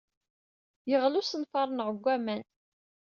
[0.89, 2.43] Yeɣli usenfar-nneɣ deg waman.